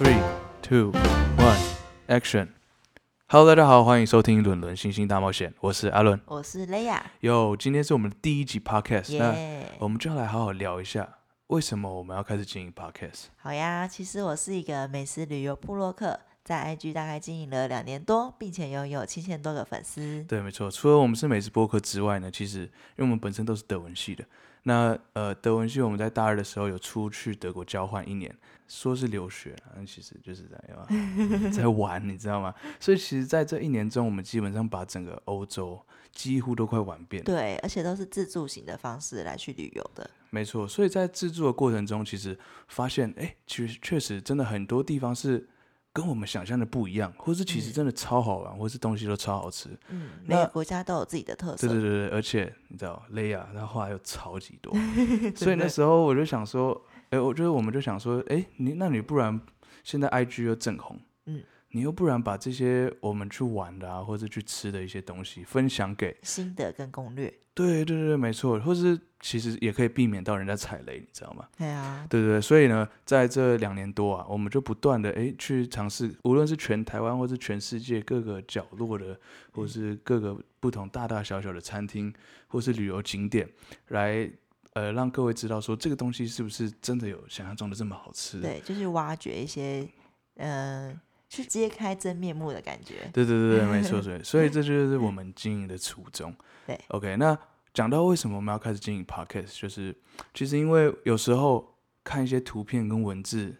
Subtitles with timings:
[0.00, 0.18] Three,
[0.62, 0.92] two,
[1.36, 1.58] one,
[2.08, 2.48] action!
[3.26, 6.18] Hello，大家好，欢迎收听《伦伦星星大冒险》，我是阿伦。
[6.24, 9.66] 我是雷亚，哟，今天是我们的第一集 podcast，、那耶！
[9.78, 11.06] 我们就要来好好聊一下，
[11.48, 13.24] 为什么我们要开始经营 podcast？
[13.36, 20.24] 好呀，其实我是一个美食旅游部落客，在 IG 大概经营了两年多，并且拥有七千多个粉丝。
[20.24, 20.70] 对，没错。
[20.70, 22.68] 除了我们是美食播客之外呢，其实因
[22.98, 24.24] 为我们本身都是德文系的，
[24.62, 28.34] 那呃，德文系我们在大二的时候有出去德国交换一年，
[28.66, 30.86] 说是留学，但其实就是在啊
[31.52, 32.54] 在玩，你知道吗？
[32.80, 35.80] 所以其实在这一年中，我们基本上把整个欧洲
[36.10, 37.26] 几乎都快玩遍了。
[37.26, 40.08] 对，而且都是自助型的方式来去旅游的。
[40.30, 42.38] 没错，所以在自助的过程中，其实
[42.68, 45.48] 发现，哎，其实确实真的很多地方是
[45.92, 49.68] 跟我们想象的不一样，或是其实真的超好玩，或是东西都超好吃。
[49.88, 51.66] 嗯，每那个国家都有自己的特色。
[51.66, 54.72] 对对对对，而且你知道，雷亚他话又超级多，
[55.34, 56.80] 所以那时候我就想说，
[57.10, 59.40] 哎，我觉得我们就想说，哎，你那你不然
[59.82, 67.32] 现在 IG 又正红，嗯，你又不然把这些我们去玩的啊，或者去吃的一些东西分享给，心得跟攻略。
[67.52, 71.46] 对对对，没错，或是其实也可以避免到人家踩雷，你知道吗？
[71.58, 79.18] 对啊，对对对，所以呢，在这两年多啊，我们就不断的哎去尝试，无论是全台湾或是全世界各个角落的，
[79.52, 82.12] 或是各个不同大大小小的餐厅，
[82.48, 83.46] 或是旅游景点，
[83.88, 84.30] 来
[84.72, 88.40] 呃让各位知道说这个东西是不是真的有想象中的这么好吃。
[88.40, 89.86] 对，就是挖掘一些，
[90.36, 90.98] 嗯、
[91.30, 93.08] 去揭开真面目的感觉。
[93.12, 96.34] 对对对对，没错， 所以所以这就是我们经营的初衷。
[96.66, 97.38] 对，OK，那
[97.72, 99.96] 讲到为什么我们要开始经营 Podcast，就是
[100.34, 103.54] 其实因为有时候看一些图片跟文字，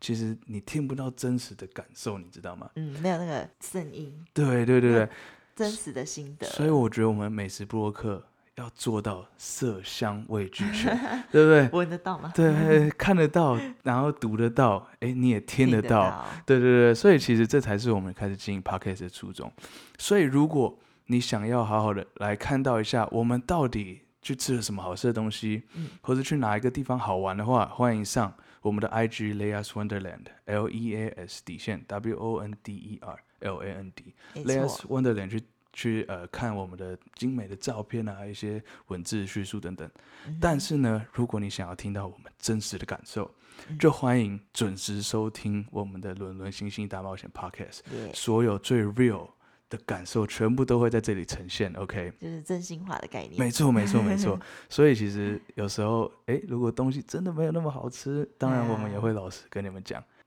[0.00, 2.70] 其实你听不到真实的感受，你知道吗？
[2.76, 5.08] 嗯，没有那个声音，对对对对，
[5.54, 6.46] 真实的心得。
[6.46, 8.26] 所以我觉得我们美食布洛克
[8.60, 10.94] 要做到色香味俱全，
[11.32, 11.68] 对不对？
[11.72, 12.30] 闻得到吗？
[12.34, 19.50] 对，看得到，然后读得到，哎，你也听得得到，对对对，所以其实这才是我们开始经营 podcast 的初衷。
[19.98, 33.62] 所以如果你想要好好的来看到一下我们到底去吃了什么好吃的东西，嗯或者去哪一个地方好玩的话，欢迎上我们的 IG Lea's Wonderland L E A S 底线 W O N D E R L
[33.62, 34.14] A N D
[34.44, 34.80] Leas。
[34.86, 35.42] Wonderland 去
[35.72, 39.88] 去呃看我们的精美的照片啊，一些文字叙述等等。
[40.26, 43.30] 嗯但是呢，如果你想要听到我们真实的感受，
[43.68, 49.28] 嗯就欢迎准时收听我们的《伦伦星星大冒险》Podcast，耶所有最 real
[49.68, 51.72] 的感受全部都会在这里呈现。
[51.74, 53.38] OK，就是真心话的概念。
[53.38, 54.38] 没错，没错，没错。
[54.68, 60.02] 所以其实有时候，诶，如果东西真的没有那么好吃，当然我们也会老实跟你们讲。